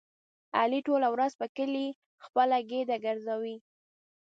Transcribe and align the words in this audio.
علي 0.59 0.79
ټوله 0.87 1.07
ورځ 1.15 1.31
په 1.39 1.45
کلي 1.57 1.87
خپله 2.25 2.57
ګېډه 2.69 2.97
ګرځوي. 3.05 3.57